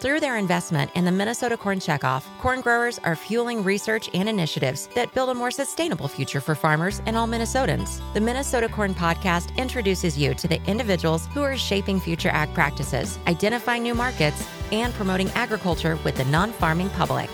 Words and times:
Through 0.00 0.20
their 0.20 0.36
investment 0.36 0.92
in 0.94 1.04
the 1.04 1.10
Minnesota 1.10 1.56
Corn 1.56 1.80
Checkoff, 1.80 2.22
corn 2.38 2.60
growers 2.60 3.00
are 3.00 3.16
fueling 3.16 3.64
research 3.64 4.08
and 4.14 4.28
initiatives 4.28 4.88
that 4.94 5.12
build 5.12 5.28
a 5.28 5.34
more 5.34 5.50
sustainable 5.50 6.06
future 6.06 6.40
for 6.40 6.54
farmers 6.54 7.02
and 7.04 7.16
all 7.16 7.26
Minnesotans. 7.26 8.00
The 8.14 8.20
Minnesota 8.20 8.68
Corn 8.68 8.94
Podcast 8.94 9.56
introduces 9.56 10.16
you 10.16 10.34
to 10.34 10.46
the 10.46 10.62
individuals 10.66 11.26
who 11.34 11.42
are 11.42 11.56
shaping 11.56 11.98
future 11.98 12.28
ag 12.28 12.54
practices, 12.54 13.18
identifying 13.26 13.82
new 13.82 13.94
markets, 13.96 14.46
and 14.70 14.94
promoting 14.94 15.30
agriculture 15.30 15.98
with 16.04 16.14
the 16.14 16.24
non 16.26 16.52
farming 16.52 16.90
public. 16.90 17.28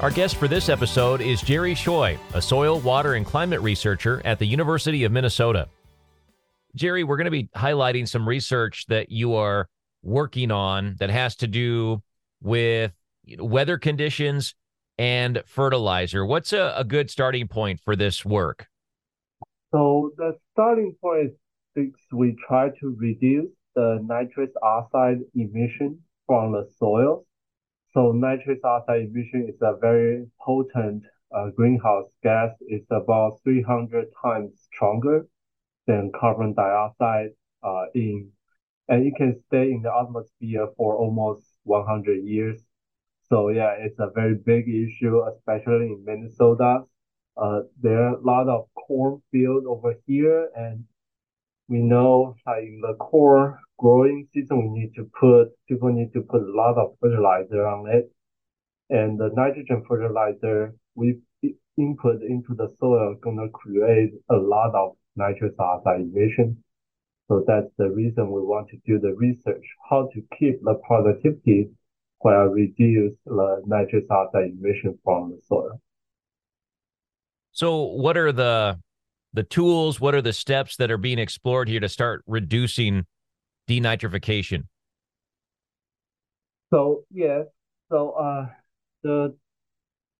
Our 0.00 0.10
guest 0.10 0.36
for 0.36 0.48
this 0.48 0.70
episode 0.70 1.20
is 1.20 1.42
Jerry 1.42 1.74
Hsiao, 1.74 2.18
a 2.32 2.40
soil, 2.40 2.80
water, 2.80 3.12
and 3.12 3.26
climate 3.26 3.60
researcher 3.60 4.22
at 4.24 4.38
the 4.38 4.46
University 4.46 5.04
of 5.04 5.12
Minnesota. 5.12 5.68
Jerry, 6.74 7.04
we're 7.04 7.18
going 7.18 7.26
to 7.26 7.30
be 7.30 7.50
highlighting 7.54 8.08
some 8.08 8.26
research 8.26 8.86
that 8.86 9.12
you 9.12 9.34
are 9.34 9.68
working 10.02 10.50
on 10.50 10.96
that 10.98 11.10
has 11.10 11.36
to 11.36 11.46
do 11.46 12.02
with 12.46 12.92
weather 13.38 13.76
conditions 13.76 14.54
and 14.96 15.42
fertilizer. 15.46 16.24
What's 16.24 16.52
a, 16.52 16.72
a 16.76 16.84
good 16.84 17.10
starting 17.10 17.48
point 17.48 17.80
for 17.84 17.96
this 17.96 18.24
work? 18.24 18.68
So 19.72 20.12
the 20.16 20.38
starting 20.52 20.94
point 21.02 21.32
is 21.74 21.90
we 22.12 22.36
try 22.46 22.70
to 22.80 22.96
reduce 22.98 23.50
the 23.74 23.98
nitrous 24.02 24.50
oxide 24.62 25.18
emission 25.34 25.98
from 26.26 26.52
the 26.52 26.66
soil. 26.78 27.26
So 27.92 28.12
nitrous 28.12 28.60
oxide 28.64 29.02
emission 29.02 29.48
is 29.48 29.60
a 29.60 29.76
very 29.80 30.26
potent 30.40 31.02
uh, 31.34 31.50
greenhouse 31.50 32.08
gas. 32.22 32.50
It's 32.60 32.86
about 32.90 33.40
300 33.42 34.06
times 34.22 34.52
stronger 34.72 35.26
than 35.86 36.12
carbon 36.18 36.54
dioxide 36.54 37.30
uh, 37.62 37.86
in, 37.94 38.30
and 38.88 39.04
it 39.04 39.14
can 39.16 39.42
stay 39.48 39.72
in 39.72 39.82
the 39.82 39.92
atmosphere 39.92 40.68
for 40.76 40.96
almost 40.96 41.44
100 41.66 42.24
years. 42.24 42.60
So 43.28 43.48
yeah, 43.50 43.74
it's 43.78 43.98
a 43.98 44.10
very 44.14 44.34
big 44.34 44.68
issue, 44.68 45.22
especially 45.34 45.86
in 45.86 46.04
Minnesota. 46.04 46.84
Uh, 47.36 47.60
there 47.82 48.02
are 48.02 48.14
a 48.14 48.20
lot 48.20 48.48
of 48.48 48.66
corn 48.74 49.20
cornfield 49.20 49.66
over 49.66 49.94
here, 50.06 50.48
and 50.54 50.84
we 51.68 51.78
know 51.78 52.36
like 52.46 52.62
in 52.62 52.80
the 52.80 52.94
corn 52.94 53.58
growing 53.78 54.26
season, 54.32 54.72
we 54.72 54.80
need 54.80 54.94
to 54.94 55.10
put 55.20 55.48
people 55.68 55.92
need 55.92 56.12
to 56.14 56.22
put 56.22 56.42
a 56.42 56.52
lot 56.52 56.78
of 56.78 56.96
fertilizer 57.00 57.66
on 57.66 57.90
it, 57.90 58.10
and 58.90 59.18
the 59.18 59.30
nitrogen 59.34 59.82
fertilizer 59.88 60.74
we 60.94 61.18
input 61.76 62.22
into 62.22 62.54
the 62.54 62.68
soil 62.78 63.14
gonna 63.22 63.48
create 63.50 64.12
a 64.30 64.36
lot 64.36 64.74
of 64.74 64.96
nitrous 65.16 65.54
oxide 65.58 66.00
emission. 66.00 66.62
So 67.28 67.44
that's 67.46 67.70
the 67.76 67.90
reason 67.90 68.30
we 68.30 68.40
want 68.40 68.68
to 68.68 68.76
do 68.86 69.00
the 69.00 69.14
research, 69.14 69.64
how 69.90 70.08
to 70.14 70.22
keep 70.38 70.62
the 70.62 70.74
productivity 70.86 71.70
while 72.18 72.46
reduce 72.46 73.14
the 73.24 73.62
nitrous 73.66 74.04
oxide 74.10 74.50
emission 74.58 74.98
from 75.02 75.30
the 75.30 75.40
soil. 75.46 75.80
So 77.52 77.82
what 77.82 78.16
are 78.16 78.32
the 78.32 78.78
the 79.32 79.42
tools, 79.42 80.00
what 80.00 80.14
are 80.14 80.22
the 80.22 80.32
steps 80.32 80.76
that 80.76 80.90
are 80.90 80.98
being 80.98 81.18
explored 81.18 81.68
here 81.68 81.80
to 81.80 81.88
start 81.88 82.22
reducing 82.26 83.06
denitrification? 83.68 84.64
So 86.70 87.04
yes, 87.10 87.46
so 87.90 88.10
uh 88.10 88.46
the 89.02 89.34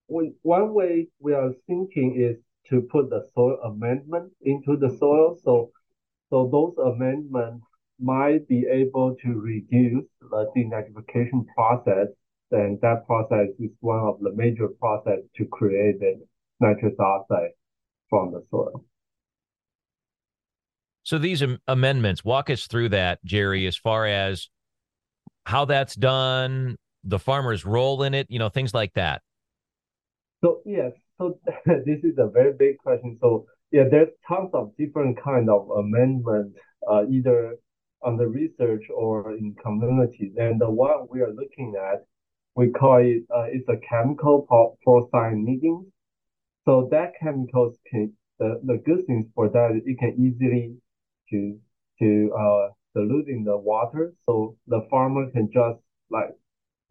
we, 0.09 0.33
one 0.43 0.75
way 0.75 1.09
we 1.21 1.35
are 1.35 1.53
thinking 1.67 2.17
is 2.21 2.37
to 2.71 2.83
put 2.83 3.11
the 3.11 3.27
soil 3.35 3.59
amendment 3.65 4.33
into 4.43 4.77
the 4.77 4.91
soil. 4.99 5.39
So 5.43 5.71
so 6.31 6.49
those 6.51 6.75
amendments 6.85 7.65
might 8.01 8.47
be 8.49 8.67
able 8.71 9.15
to 9.23 9.29
reduce 9.29 10.05
the 10.21 10.51
denitrification 10.57 11.47
process. 11.55 12.09
And 12.51 12.81
that 12.81 13.07
process 13.07 13.49
is 13.59 13.71
one 13.81 14.01
of 14.01 14.21
the 14.21 14.33
major 14.33 14.69
process 14.69 15.19
to 15.37 15.45
create 15.47 15.99
the 16.01 16.21
nitrous 16.61 16.95
oxide 16.99 17.51
from 18.09 18.33
the 18.33 18.45
soil. 18.51 18.85
So 21.03 21.19
these 21.19 21.43
am- 21.43 21.59
amendments, 21.69 22.25
walk 22.25 22.51
us 22.51 22.67
through 22.67 22.91
that, 22.91 23.25
Jerry, 23.25 23.67
as 23.67 23.77
far 23.77 24.07
as 24.07 24.49
how 25.45 25.65
that's 25.65 25.95
done, 25.95 26.77
the 27.05 27.19
farmer's 27.19 27.65
role 27.65 28.03
in 28.03 28.15
it, 28.15 28.27
you 28.29 28.39
know, 28.39 28.49
things 28.49 28.75
like 28.75 28.93
that. 28.95 29.23
So 30.45 30.61
yes, 30.65 30.93
so 31.19 31.39
this 31.67 32.01
is 32.03 32.19
a 32.19 32.27
very 32.27 32.53
big 32.53 32.79
question. 32.79 33.17
So 33.21 33.47
yeah, 33.71 33.85
there's 33.91 34.11
tons 34.27 34.51
of 34.55 34.77
different 34.77 35.23
kind 35.23 35.51
of 35.51 35.69
amendment, 35.71 36.55
uh, 36.89 37.05
either 37.11 37.57
on 38.03 38.17
the 38.17 38.27
research 38.27 38.85
or 38.95 39.33
in 39.33 39.55
communities. 39.63 40.33
And 40.37 40.61
the 40.61 40.71
one 40.71 41.07
we 41.11 41.21
are 41.21 41.33
looking 41.33 41.75
at, 41.77 42.05
we 42.55 42.71
call 42.71 42.99
it, 42.99 43.25
uh, 43.35 43.47
it's 43.49 43.69
a 43.69 43.77
chemical 43.89 44.47
procyanidin. 44.87 45.87
So 46.65 46.89
that 46.91 47.13
chemicals 47.21 47.77
can, 47.91 48.13
the, 48.39 48.61
the 48.65 48.79
good 48.85 49.07
things 49.07 49.27
for 49.35 49.49
that, 49.49 49.81
it 49.85 49.99
can 49.99 50.15
easily 50.19 50.77
to, 51.31 51.59
to, 52.01 52.33
uh, 52.39 52.69
dilute 52.95 53.29
in 53.29 53.45
the 53.45 53.57
water. 53.57 54.15
So 54.27 54.57
the 54.67 54.87
farmer 54.91 55.31
can 55.31 55.51
just 55.53 55.81
like 56.11 56.31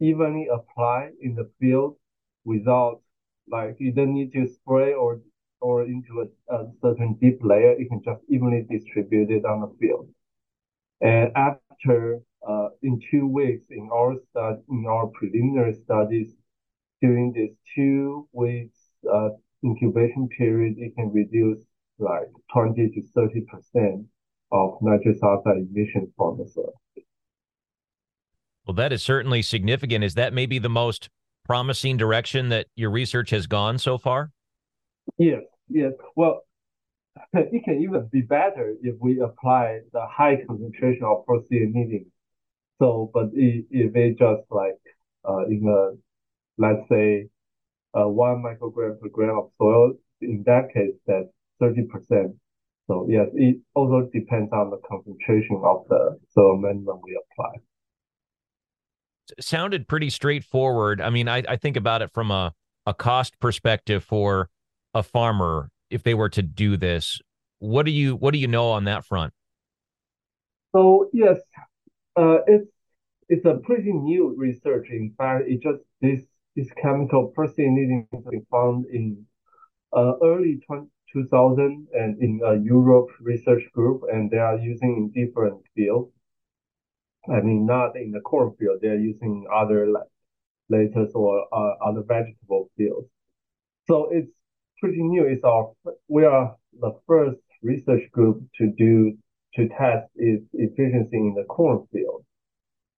evenly 0.00 0.48
apply 0.52 1.10
in 1.20 1.34
the 1.34 1.50
field 1.58 1.96
without 2.44 3.00
like 3.48 3.76
you 3.78 3.92
don't 3.92 4.14
need 4.14 4.32
to 4.32 4.46
spray 4.46 4.92
or 4.92 5.20
or 5.60 5.84
into 5.84 6.26
a, 6.50 6.54
a 6.54 6.66
certain 6.82 7.16
deep 7.20 7.38
layer. 7.42 7.78
You 7.78 7.88
can 7.88 8.02
just 8.04 8.22
evenly 8.28 8.66
distribute 8.70 9.30
it 9.30 9.44
on 9.44 9.60
the 9.60 9.74
field. 9.78 10.08
And 11.00 11.30
after 11.36 12.20
uh, 12.46 12.68
in 12.82 13.00
two 13.10 13.26
weeks 13.26 13.66
in 13.70 13.88
our 13.92 14.16
study, 14.30 14.58
in 14.70 14.86
our 14.88 15.08
preliminary 15.08 15.74
studies, 15.74 16.34
during 17.02 17.32
this 17.32 17.50
two 17.74 18.28
weeks 18.32 18.78
uh, 19.12 19.30
incubation 19.64 20.28
period, 20.28 20.76
it 20.78 20.94
can 20.94 21.12
reduce 21.12 21.64
like 21.98 22.28
20 22.52 22.88
to 22.90 23.02
30 23.14 23.40
percent 23.42 24.06
of 24.52 24.78
nitrous 24.80 25.22
oxide 25.22 25.56
emission 25.56 26.12
from 26.16 26.38
the 26.38 26.48
soil. 26.48 26.72
Well, 28.66 28.74
that 28.74 28.92
is 28.92 29.02
certainly 29.02 29.42
significant. 29.42 30.04
Is 30.04 30.14
that 30.14 30.32
maybe 30.32 30.58
the 30.58 30.68
most 30.68 31.08
promising 31.44 31.96
direction 31.96 32.48
that 32.48 32.66
your 32.74 32.90
research 32.90 33.30
has 33.30 33.46
gone 33.46 33.78
so 33.78 33.96
far? 33.96 34.32
Yes, 35.18 35.42
yes. 35.68 35.92
Well, 36.14 36.42
it 37.32 37.64
can 37.64 37.82
even 37.82 38.08
be 38.12 38.22
better 38.22 38.74
if 38.82 38.96
we 39.00 39.20
apply 39.20 39.80
the 39.92 40.06
high 40.10 40.38
concentration 40.46 41.04
of 41.04 41.24
procyanidin. 41.26 42.06
So, 42.78 43.10
but 43.12 43.30
if, 43.32 43.64
if 43.70 43.96
it 43.96 44.18
just 44.18 44.42
like 44.50 44.78
uh, 45.26 45.46
in 45.46 45.66
a, 45.66 45.96
let's 46.58 46.88
say, 46.90 47.28
uh, 47.94 48.08
one 48.08 48.42
microgram 48.42 49.00
per 49.00 49.08
gram 49.08 49.38
of 49.38 49.50
soil, 49.58 49.94
in 50.20 50.42
that 50.46 50.72
case, 50.74 50.92
that's 51.06 51.28
30%. 51.62 52.36
So 52.86 53.06
yes, 53.08 53.28
it 53.34 53.56
also 53.74 54.08
depends 54.12 54.52
on 54.52 54.70
the 54.70 54.78
concentration 54.88 55.60
of 55.64 55.86
the 55.88 56.18
soil 56.28 56.56
amendment 56.56 57.00
we 57.02 57.18
apply 57.32 57.54
sounded 59.40 59.88
pretty 59.88 60.10
straightforward. 60.10 61.00
I 61.00 61.10
mean, 61.10 61.28
I, 61.28 61.42
I 61.48 61.56
think 61.56 61.76
about 61.76 62.02
it 62.02 62.10
from 62.12 62.30
a, 62.30 62.54
a 62.86 62.94
cost 62.94 63.38
perspective 63.40 64.04
for 64.04 64.48
a 64.96 65.02
farmer 65.02 65.70
if 65.90 66.02
they 66.02 66.14
were 66.14 66.30
to 66.30 66.42
do 66.42 66.76
this. 66.76 67.20
What 67.58 67.84
do 67.84 67.92
you 67.92 68.16
what 68.16 68.32
do 68.32 68.38
you 68.38 68.48
know 68.48 68.70
on 68.70 68.84
that 68.84 69.04
front? 69.04 69.32
So 70.74 71.08
yes, 71.12 71.38
uh, 72.16 72.38
it's 72.46 72.70
it's 73.28 73.44
a 73.44 73.58
pretty 73.62 73.92
new 73.92 74.34
research. 74.36 74.88
In 74.90 75.14
fact, 75.18 75.44
it 75.46 75.62
just 75.62 75.80
this 76.00 76.22
this 76.56 76.68
chemical 76.82 77.32
procyanidin 77.36 78.06
has 78.12 78.24
been 78.24 78.46
found 78.50 78.86
in 78.86 79.26
uh, 79.92 80.14
early 80.22 80.60
20, 80.66 80.86
2000 81.12 81.86
and 81.92 82.22
in 82.22 82.40
a 82.44 82.56
Europe 82.56 83.08
research 83.20 83.64
group, 83.74 84.02
and 84.10 84.30
they 84.30 84.38
are 84.38 84.58
using 84.58 85.12
in 85.14 85.26
different 85.26 85.60
fields. 85.74 86.10
I 87.28 87.40
mean, 87.40 87.66
not 87.66 87.96
in 87.96 88.12
the 88.12 88.20
corn 88.20 88.54
field 88.58 88.78
They're 88.80 88.98
using 88.98 89.46
other 89.52 89.88
like 89.88 90.08
lettuce 90.70 91.12
or 91.14 91.46
uh, 91.52 91.74
other 91.84 92.02
vegetable 92.02 92.70
fields. 92.76 93.08
So 93.88 94.08
it's 94.10 94.35
pretty 94.80 95.02
new. 95.02 95.24
It's 95.24 95.44
our 95.44 95.72
we 96.08 96.24
are 96.24 96.56
the 96.80 96.92
first 97.06 97.38
research 97.62 98.10
group 98.12 98.42
to 98.58 98.72
do 98.76 99.16
to 99.54 99.68
test 99.68 100.08
its 100.16 100.44
efficiency 100.52 101.16
in 101.16 101.34
the 101.34 101.44
corn 101.44 101.86
field. 101.92 102.24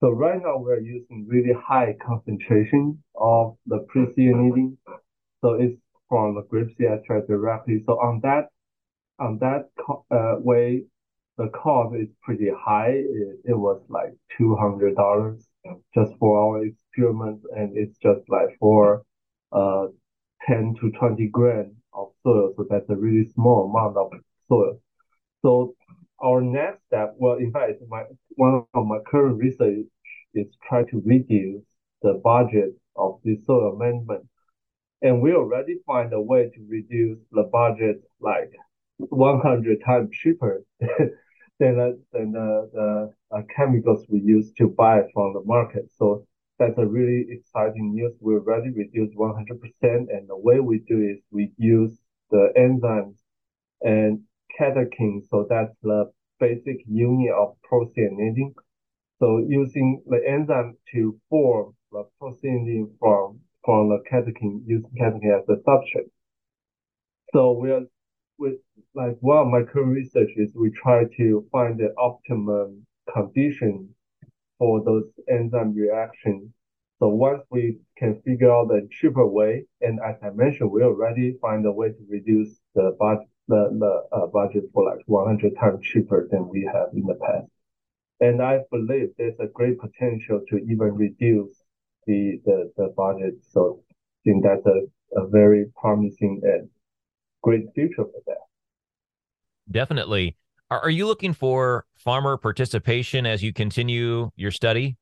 So 0.01 0.11
right 0.11 0.41
now 0.41 0.59
we're 0.59 0.81
using 0.81 1.27
really 1.29 1.53
high 1.53 1.97
concentration 2.05 3.03
of 3.17 3.57
the 3.67 3.87
procyanidin. 3.93 4.77
So 5.41 5.55
it's 5.55 5.77
from 6.09 6.35
the 6.35 6.43
grape 6.43 6.69
seed 6.77 6.89
extract 6.89 7.29
directly. 7.29 7.83
So 7.87 7.95
on 7.95 8.21
that 8.23 8.49
on 9.19 9.39
that 9.39 9.69
uh, 10.11 10.37
way, 10.39 10.85
the 11.37 11.49
cost 11.49 11.97
is 11.97 12.09
pretty 12.23 12.51
high. 12.57 12.91
It, 12.91 13.41
it 13.45 13.59
was 13.59 13.81
like 13.89 14.13
two 14.37 14.57
hundred 14.57 14.97
dollars 14.97 15.47
just 15.95 16.13
for 16.19 16.41
our 16.41 16.65
experiment, 16.65 17.43
and 17.55 17.77
it's 17.77 17.99
just 17.99 18.23
like 18.29 18.57
for 18.59 19.03
uh 19.53 19.87
ten 20.49 20.75
to 20.81 20.91
twenty 20.99 21.29
gram 21.29 21.77
of 21.93 22.09
soil. 22.23 22.53
So 22.57 22.67
that's 22.69 22.89
a 22.91 22.97
really 22.97 23.29
small 23.35 23.71
amount 23.71 23.97
of 23.97 24.11
soil. 24.49 24.81
So 25.43 25.75
our 26.21 26.41
next 26.41 26.85
step, 26.87 27.15
well, 27.19 27.37
in 27.37 27.53
fact, 27.53 27.75
my 27.89 28.05
one 28.31 28.65
of 28.75 28.87
my 28.87 28.99
current 29.07 29.39
research 29.39 29.87
is 30.35 30.47
try 30.69 30.83
to 30.85 31.03
reduce 31.05 31.65
the 32.03 32.15
budget 32.25 32.75
of 32.97 33.21
the 33.25 33.37
soil 33.47 33.75
amendment. 33.75 34.27
And 35.03 35.21
we 35.21 35.33
already 35.33 35.77
find 35.87 36.13
a 36.13 36.21
way 36.21 36.51
to 36.51 36.67
reduce 36.69 37.19
the 37.31 37.45
budget 37.53 38.03
like 38.21 38.51
100 38.99 39.79
times 39.85 40.11
cheaper 40.13 40.65
than, 40.81 41.77
the, 41.77 42.01
than 42.13 42.33
the, 42.33 42.71
the 42.73 43.37
uh, 43.37 43.43
chemicals 43.55 44.05
we 44.09 44.21
use 44.21 44.53
to 44.55 44.69
buy 44.69 45.03
from 45.15 45.35
the 45.35 45.43
market. 45.45 45.89
So 45.97 46.27
that's 46.59 46.79
a 46.79 46.87
really 46.87 47.27
exciting 47.31 47.95
news. 47.95 48.13
We 48.21 48.35
already 48.35 48.71
reduced 48.71 49.17
100%. 49.17 49.61
And 49.83 50.29
the 50.29 50.37
way 50.37 50.61
we 50.61 50.81
do 50.89 51.01
is 51.01 51.19
we 51.31 51.53
use 51.57 51.97
the 52.31 52.53
enzymes 52.57 53.17
and 53.81 54.21
catechin. 54.59 55.23
So 55.31 55.47
that's 55.49 55.75
the 55.83 56.11
basic 56.41 56.79
unit 56.87 57.33
of 57.33 57.57
procyanidin. 57.71 58.55
So 59.21 59.45
using 59.49 60.03
the 60.07 60.21
enzyme 60.29 60.77
to 60.93 61.19
form 61.31 61.75
the 61.93 62.05
procyanidin 62.21 62.91
from, 62.99 63.41
from 63.65 63.91
the 63.91 64.03
catechin, 64.11 64.63
using 64.67 64.91
catechin 64.99 65.39
as 65.39 65.49
a 65.49 65.63
substrate. 65.63 66.11
So 67.33 67.53
we 67.53 67.71
are 67.71 67.83
with 68.39 68.55
like 68.95 69.17
one 69.21 69.39
of 69.39 69.47
my 69.49 69.63
current 69.63 69.93
research 69.93 70.31
is 70.37 70.53
we 70.55 70.71
try 70.71 71.05
to 71.19 71.47
find 71.53 71.79
the 71.79 71.93
optimum 71.99 72.87
condition 73.13 73.95
for 74.59 74.83
those 74.85 75.05
enzyme 75.29 75.75
reactions. 75.75 76.51
So 76.99 77.09
once 77.09 77.43
we 77.51 77.79
can 77.97 78.21
figure 78.23 78.53
out 78.53 78.69
the 78.69 78.89
cheaper 78.91 79.27
way, 79.27 79.67
and 79.81 80.01
as 80.05 80.17
I 80.23 80.31
mentioned, 80.31 80.71
we 80.71 80.83
already 80.83 81.37
find 81.41 81.65
a 81.65 81.73
way 81.73 81.91
to 81.91 82.07
reduce 82.09 82.59
the 82.75 82.97
budget, 82.99 83.29
the, 83.47 83.71
the 83.79 84.17
uh, 84.17 84.27
budget 84.27 84.65
for 84.75 84.85
like 84.85 85.05
100 85.07 85.55
times 85.61 85.87
cheaper 85.87 86.29
than 86.31 86.49
we 86.49 86.69
have 86.73 86.89
in 86.93 87.05
the 87.07 87.15
past. 87.15 87.49
And 88.21 88.43
I 88.43 88.61
believe 88.73 89.11
there's 89.17 89.39
a 89.39 89.47
great 89.47 89.79
potential 89.79 90.43
to 90.49 90.57
even 90.57 90.97
reduce 90.97 91.63
the, 92.07 92.41
the, 92.45 92.73
the 92.77 92.93
budget. 92.97 93.35
So 93.53 93.85
I 93.91 93.95
think 94.25 94.43
that's 94.43 94.67
a, 94.67 95.21
a 95.21 95.29
very 95.29 95.67
promising 95.81 96.41
and 96.43 96.69
great 97.43 97.67
future 97.75 98.05
for 98.05 98.23
that. 98.27 98.39
Definitely. 99.71 100.37
Are, 100.71 100.81
are 100.81 100.91
you 100.91 101.07
looking 101.07 101.33
for 101.33 101.87
farmer 101.97 102.37
participation 102.37 103.27
as 103.27 103.43
you 103.43 103.53
continue 103.53 104.31
your 104.37 104.51
study? 104.51 104.97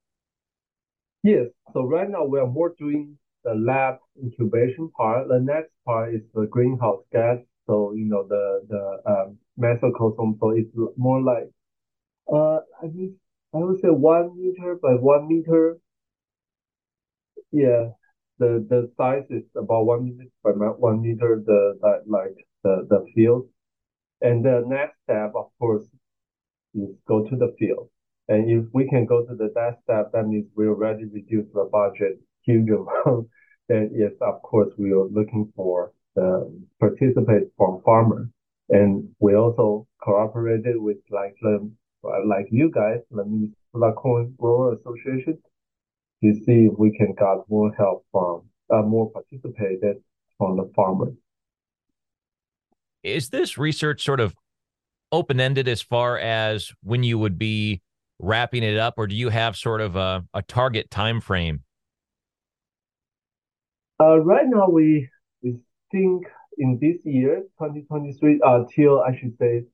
Yes. 1.23 1.47
So 1.73 1.83
right 1.85 2.09
now 2.09 2.25
we 2.25 2.39
are 2.39 2.47
more 2.47 2.75
doing 2.79 3.19
the 3.45 3.55
lab 3.55 3.97
incubation 4.23 4.91
part. 4.97 5.29
The 5.29 5.41
next 5.41 5.73
part 5.85 6.15
is 6.15 6.23
the 6.35 6.47
greenhouse 6.47 7.03
gas. 7.13 7.39
So 7.67 7.93
you 7.95 8.05
know 8.05 8.27
the 8.29 8.63
the 8.69 9.11
um, 9.11 9.39
mesocosm. 9.59 10.39
So 10.39 10.51
it's 10.51 10.71
more 10.97 11.21
like 11.23 11.51
uh 12.33 12.59
I 12.83 12.89
think 12.89 13.15
I 13.55 13.59
would 13.59 13.81
say 13.81 13.89
one 13.89 14.37
meter 14.39 14.79
by 14.81 14.95
one 14.95 15.27
meter. 15.29 15.79
Yeah, 17.51 17.91
the 18.39 18.65
the 18.69 18.91
size 18.97 19.25
is 19.31 19.45
about 19.57 19.87
one 19.87 20.05
meter 20.05 20.31
by 20.45 20.51
one 20.53 21.01
meter. 21.03 21.43
The 21.45 21.79
like 22.07 22.37
the 22.63 22.87
the 22.89 23.05
field, 23.15 23.49
and 24.21 24.45
the 24.45 24.65
next 24.67 24.97
step, 25.05 25.33
of 25.35 25.51
course, 25.59 25.85
is 26.75 26.91
go 27.07 27.25
to 27.25 27.37
the 27.37 27.55
field. 27.59 27.89
And 28.29 28.51
if 28.51 28.65
we 28.73 28.89
can 28.89 29.07
go 29.07 29.25
to 29.25 29.35
the 29.35 29.53
that 29.55 29.79
step, 29.85 30.11
that 30.13 30.27
means 30.27 30.47
we 30.57 30.67
already 30.67 31.05
reduced 31.05 31.53
the 31.53 31.69
budget 31.71 32.21
huge 32.43 32.69
amount. 32.71 33.29
then 33.69 33.91
yes, 33.95 34.13
of 34.21 34.43
course, 34.43 34.73
we 34.77 34.93
are 34.93 35.05
looking 35.05 35.53
for 35.55 35.93
the 36.15 36.51
participate 36.81 37.49
from 37.57 37.83
farmers. 37.85 38.29
And 38.69 39.09
we 39.21 39.37
also 39.37 39.87
cooperated 40.03 40.77
with 40.79 40.97
like 41.11 41.37
the 41.41 41.71
like 42.25 42.47
you 42.51 42.71
guys, 42.71 43.01
the 43.11 43.25
Minnesota 43.25 43.93
Corn 43.97 44.35
Grower 44.39 44.75
Association, 44.75 45.39
to 46.23 46.35
see 46.45 46.69
if 46.71 46.79
we 46.79 46.97
can 46.97 47.15
get 47.15 47.49
more 47.49 47.73
help 47.75 48.05
from 48.11 48.43
uh, 48.71 48.83
more 48.83 49.11
participated 49.11 49.97
from 50.39 50.57
the 50.57 50.71
farmers. 50.75 51.15
Is 53.06 53.29
this 53.29 53.56
research 53.56 54.03
sort 54.03 54.19
of 54.19 54.35
open 55.12 55.38
ended 55.38 55.69
as 55.69 55.81
far 55.81 56.19
as 56.19 56.73
when 56.82 57.05
you 57.05 57.19
would 57.19 57.38
be 57.38 57.81
wrapping 58.19 58.64
it 58.64 58.76
up, 58.76 58.94
or 58.97 59.06
do 59.06 59.14
you 59.14 59.29
have 59.29 59.56
sort 59.56 59.81
of 59.81 59.94
a, 59.94 60.25
a 60.35 60.43
target 60.43 60.91
time 60.91 61.20
frame? 61.20 61.62
Uh, 64.00 64.19
right 64.19 64.47
now, 64.49 64.69
we 64.69 65.08
we 65.41 65.56
think 65.93 66.26
in 66.58 66.79
this 66.81 66.97
year, 67.05 67.43
2023, 67.61 68.41
uh, 68.44 68.64
till 68.75 69.00
I 69.00 69.17
should 69.17 69.37
say, 69.38 69.64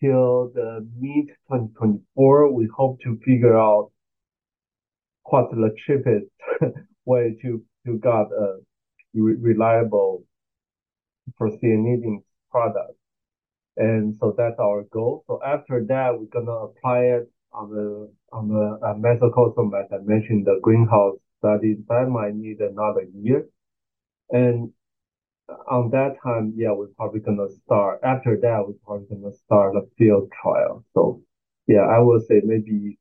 till 0.00 0.50
the 0.54 0.88
mid 0.98 1.28
2024, 1.50 2.52
we 2.52 2.68
hope 2.74 3.00
to 3.02 3.18
figure 3.22 3.58
out 3.58 3.90
what's 5.24 5.52
the 5.52 5.74
cheapest 5.86 6.26
way 7.04 7.36
to 7.42 7.62
to 7.84 7.98
get 7.98 8.10
a 8.12 8.56
re 9.14 9.34
reliable 9.34 10.24
procyanidin 11.38 12.22
product. 12.50 12.94
And 13.76 14.16
so 14.18 14.34
that's 14.36 14.58
our 14.58 14.82
goal. 14.84 15.24
So 15.26 15.40
after 15.44 15.84
that, 15.88 16.18
we're 16.18 16.26
gonna 16.26 16.52
apply 16.52 17.00
it 17.16 17.30
on 17.52 17.70
the 17.70 18.12
on 18.32 18.48
the 18.48 18.78
uh, 18.84 18.94
mesocosm, 18.94 19.72
as 19.78 19.90
I 19.92 19.98
mentioned, 20.04 20.46
the 20.46 20.58
greenhouse 20.62 21.16
study. 21.38 21.76
That 21.88 22.08
might 22.08 22.34
need 22.34 22.60
another 22.60 23.06
year. 23.14 23.46
And 24.30 24.72
on 25.70 25.90
that 25.90 26.16
time, 26.22 26.54
yeah, 26.56 26.72
we're 26.72 26.88
probably 26.96 27.20
gonna 27.20 27.48
start. 27.64 28.00
After 28.02 28.36
that, 28.40 28.64
we're 28.66 28.74
probably 28.84 29.06
gonna 29.08 29.34
start 29.34 29.76
a 29.76 29.82
field 29.96 30.30
trial. 30.42 30.84
So 30.94 31.22
yeah, 31.66 31.82
I 31.82 31.98
would 32.00 32.26
say 32.26 32.40
maybe 32.44 32.98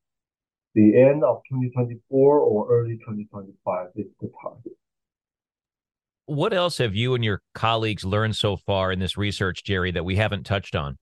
the 0.75 1.01
end 1.01 1.23
of 1.23 1.41
2024 1.49 2.39
or 2.39 2.69
early 2.71 2.97
2025 2.97 3.87
is 3.95 4.07
the 4.21 4.31
target. 4.41 4.73
What 6.27 6.53
else 6.53 6.77
have 6.79 6.93
you 6.93 7.15
and 7.15 7.23
your 7.23 7.41
colleagues 7.55 8.03
learned 8.03 8.35
so 8.35 8.57
far 8.57 8.91
in 8.91 8.99
this 8.99 9.15
research, 9.15 9.63
Jerry, 9.63 9.91
that 9.91 10.03
we 10.03 10.17
haven't 10.17 10.45
touched 10.45 10.75
on? 10.75 10.97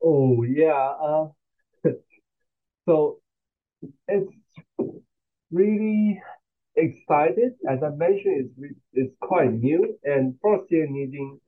Oh 0.00 0.44
yeah, 0.44 0.72
uh, 1.02 1.28
so 2.88 3.18
it's 4.06 4.32
really 5.50 6.22
excited. 6.76 7.54
As 7.68 7.82
I 7.82 7.90
mentioned, 7.90 8.50
it's 8.56 8.78
it's 8.92 9.14
quite 9.20 9.52
new, 9.52 9.98
and 10.04 10.34
procyanidin 10.44 11.40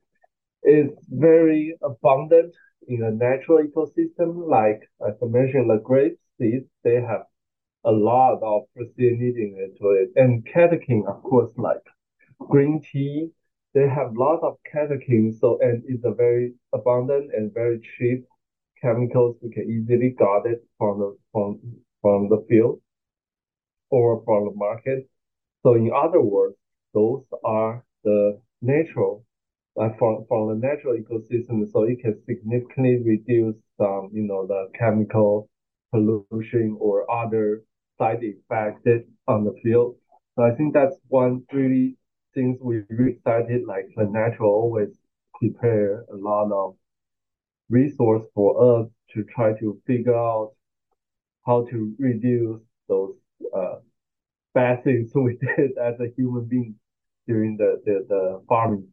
is 0.63 0.89
very 1.09 1.73
abundant 1.81 2.53
in 2.85 3.01
a 3.03 3.11
natural 3.11 3.63
ecosystem. 3.63 4.45
Like 4.49 4.81
as 5.07 5.13
I 5.23 5.25
mentioned, 5.27 5.69
the 5.69 5.77
grape 5.77 6.19
seeds 6.37 6.65
they 6.83 6.95
have 6.95 7.23
a 7.85 7.91
lot 7.91 8.39
of 8.41 8.63
procyanidin 8.77 9.57
into 9.65 9.91
it, 9.91 10.11
and 10.15 10.45
catechin, 10.45 11.05
of 11.07 11.21
course, 11.23 11.51
like 11.57 11.83
green 12.39 12.81
tea, 12.81 13.29
they 13.73 13.87
have 13.89 14.15
lots 14.15 14.43
of 14.43 14.57
catechins, 14.71 15.39
so 15.39 15.59
and 15.61 15.83
it's 15.87 16.05
a 16.05 16.13
very 16.13 16.53
abundant 16.73 17.31
and 17.35 17.53
very 17.53 17.79
cheap 17.97 18.25
chemicals. 18.81 19.37
We 19.41 19.51
can 19.51 19.69
easily 19.69 20.11
get 20.11 20.45
it 20.45 20.63
from 20.77 20.99
the 20.99 21.17
from 21.31 21.59
from 22.01 22.29
the 22.29 22.45
field 22.49 22.81
or 23.89 24.21
from 24.25 24.45
the 24.45 24.55
market. 24.55 25.09
So 25.63 25.73
in 25.75 25.91
other 25.93 26.21
words, 26.21 26.55
those 26.93 27.23
are 27.43 27.83
the 28.03 28.39
natural 28.61 29.25
like 29.75 29.97
from 29.97 30.25
from 30.27 30.49
the 30.49 30.67
natural 30.67 30.95
ecosystem, 30.97 31.67
so 31.71 31.83
it 31.83 31.99
can 31.99 32.15
significantly 32.25 33.01
reduce 33.03 33.55
some, 33.77 34.09
you 34.13 34.23
know, 34.23 34.45
the 34.45 34.69
chemical 34.77 35.49
pollution 35.91 36.77
or 36.79 37.09
other 37.09 37.63
side 38.03 38.23
effects 38.23 39.07
on 39.27 39.45
the 39.45 39.53
field. 39.63 39.95
So 40.35 40.43
I 40.43 40.55
think 40.55 40.73
that's 40.73 40.97
one 41.07 41.43
really 41.53 41.95
things 42.33 42.59
we 42.61 42.83
really 42.89 43.13
excited, 43.13 43.65
like 43.65 43.85
the 43.95 44.05
natural 44.05 44.51
always 44.51 44.89
prepare 45.39 46.05
a 46.11 46.15
lot 46.15 46.51
of 46.51 46.75
resource 47.69 48.25
for 48.33 48.49
us 48.81 48.89
to 49.13 49.23
try 49.35 49.53
to 49.59 49.81
figure 49.87 50.15
out 50.15 50.51
how 51.45 51.65
to 51.71 51.95
reduce 51.99 52.61
those 52.87 53.15
uh, 53.55 53.75
bad 54.53 54.83
things 54.83 55.11
we 55.15 55.37
did 55.37 55.77
as 55.77 55.99
a 55.99 56.09
human 56.17 56.45
being 56.45 56.75
during 57.27 57.57
the, 57.57 57.81
the, 57.85 58.05
the 58.09 58.41
farming. 58.49 58.87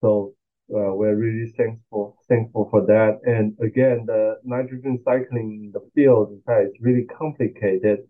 So 0.00 0.34
uh, 0.70 0.94
we're 0.94 1.16
really 1.16 1.52
thankful 1.56 2.16
thankful 2.28 2.68
for 2.70 2.86
that. 2.86 3.20
And 3.24 3.56
again, 3.60 4.04
the 4.06 4.38
nitrogen 4.44 4.98
cycling 5.04 5.64
in 5.64 5.72
the 5.72 5.86
field, 5.94 6.30
in 6.30 6.40
fact, 6.46 6.68
is 6.68 6.80
really 6.80 7.04
complicated. 7.04 8.00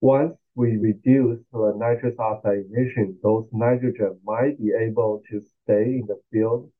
Once 0.00 0.34
we 0.54 0.76
reduce 0.76 1.38
the 1.52 1.72
nitrous 1.76 2.18
oxide 2.18 2.64
emission, 2.70 3.16
those 3.22 3.46
nitrogen 3.52 4.18
might 4.24 4.58
be 4.58 4.72
able 4.72 5.22
to 5.30 5.40
stay 5.62 6.00
in 6.00 6.04
the 6.08 6.20
field. 6.32 6.70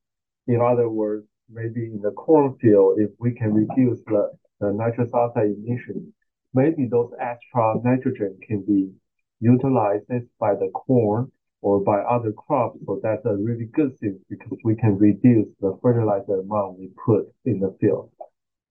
In 0.47 0.59
other 0.59 0.89
words, 0.89 1.27
maybe 1.49 1.85
in 1.85 2.01
the 2.01 2.11
cornfield, 2.11 2.99
if 2.99 3.11
we 3.19 3.33
can 3.33 3.53
reduce 3.53 3.99
the, 4.07 4.31
the 4.59 4.73
nitrous 4.73 5.13
oxide 5.13 5.51
emission, 5.51 6.13
maybe 6.53 6.87
those 6.87 7.11
extra 7.19 7.75
nitrogen 7.83 8.37
can 8.45 8.63
be 8.65 8.91
utilized 9.39 10.07
by 10.39 10.55
the 10.55 10.69
corn 10.73 11.31
or 11.61 11.79
by 11.79 11.99
other 11.99 12.31
crops. 12.31 12.79
So 12.85 12.99
that's 13.01 13.25
a 13.25 13.35
really 13.35 13.65
good 13.65 13.97
thing 13.99 14.19
because 14.29 14.57
we 14.63 14.75
can 14.75 14.97
reduce 14.97 15.47
the 15.59 15.77
fertilizer 15.81 16.39
amount 16.39 16.79
we 16.79 16.89
put 17.05 17.25
in 17.45 17.59
the 17.59 17.75
field. 17.79 18.11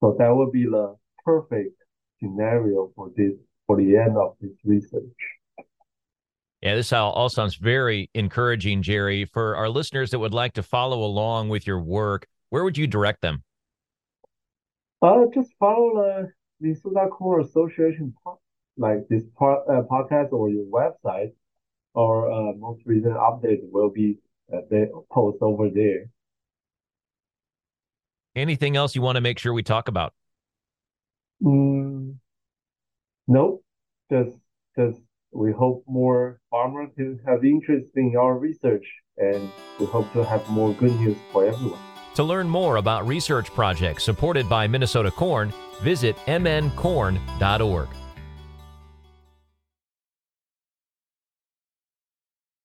So 0.01 0.17
that 0.19 0.35
would 0.35 0.53
be 0.53 0.65
the 0.65 0.97
perfect 1.25 1.77
scenario 2.21 2.91
for 2.95 3.11
this 3.17 3.33
for 3.67 3.77
the 3.77 3.97
end 3.97 4.17
of 4.17 4.35
this 4.41 4.53
research. 4.65 5.03
Yeah, 6.61 6.75
this 6.75 6.93
all, 6.93 7.13
all 7.13 7.31
sounds 7.31 7.55
very 7.55 8.11
encouraging, 8.15 8.83
Jerry. 8.83 9.25
For 9.25 9.57
our 9.57 9.69
listeners 9.69 10.11
that 10.11 10.19
would 10.19 10.35
like 10.35 10.53
to 10.55 10.63
follow 10.63 11.05
along 11.05 11.49
with 11.49 11.67
your 11.67 11.81
work, 11.81 12.27
where 12.51 12.65
would 12.65 12.77
you 12.77 12.87
direct 12.87 13.23
them? 13.23 13.43
Uh, 15.01 15.25
just 15.33 15.53
follow 15.59 15.95
the 15.95 16.33
Minnesota 16.61 17.09
Corn 17.11 17.43
Association, 17.43 18.13
like 18.77 19.09
this 19.09 19.25
part, 19.39 19.61
uh, 19.71 19.83
podcast 19.91 20.33
or 20.33 20.51
your 20.51 20.67
website, 20.67 21.33
or 21.95 22.31
uh, 22.31 22.53
most 22.57 22.83
recent 22.85 23.15
update 23.15 23.61
will 23.63 23.91
be 23.91 24.19
uh, 24.53 24.59
the 24.71 24.91
post 25.11 25.39
over 25.41 25.69
there. 25.69 26.11
Anything 28.37 28.77
else 28.77 28.95
you 28.95 29.03
want 29.03 29.17
to 29.17 29.21
make 29.21 29.39
sure 29.39 29.53
we 29.53 29.63
talk 29.63 29.89
about? 29.89 30.15
Mm, 31.43 32.17
nope. 33.27 33.65
Just, 34.11 34.37
just 34.79 35.01
we 35.33 35.53
hope 35.53 35.85
more 35.87 36.41
farmers 36.51 36.91
can 36.97 37.21
have 37.27 37.45
interest 37.45 37.89
in 37.97 38.15
our 38.17 38.39
research, 38.39 38.87
and 39.17 39.51
we 39.79 39.87
hope 39.87 40.13
to 40.13 40.25
have 40.25 40.49
more 40.51 40.73
good 40.75 40.95
news 41.01 41.17
for 41.33 41.45
everyone. 41.45 41.79
To 42.15 42.25
learn 42.25 42.49
more 42.49 42.77
about 42.77 43.07
research 43.07 43.53
projects 43.55 44.05
supported 44.05 44.49
by 44.49 44.67
Minnesota 44.67 45.11
Corn, 45.11 45.53
visit 45.81 46.17
mncorn.org. 46.27 47.89